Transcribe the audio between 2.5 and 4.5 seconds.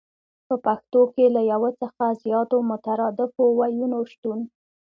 مترادفو ويونو شتون